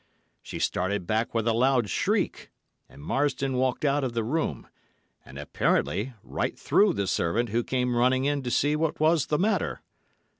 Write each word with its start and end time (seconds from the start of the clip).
She 0.41 0.57
started 0.57 1.05
back 1.05 1.35
with 1.35 1.47
a 1.47 1.53
loud 1.53 1.87
shriek, 1.87 2.49
and 2.89 3.03
Marsdon 3.03 3.53
walked 3.53 3.85
out 3.85 4.03
of 4.03 4.13
the 4.13 4.23
room, 4.23 4.67
and 5.23 5.37
apparently 5.37 6.15
right 6.23 6.57
through 6.57 6.93
the 6.93 7.05
servant 7.05 7.49
who 7.49 7.63
came 7.63 7.95
running 7.95 8.25
in 8.25 8.41
to 8.41 8.49
see 8.49 8.75
what 8.75 8.99
was 8.99 9.27
the 9.27 9.37
matter. 9.37 9.83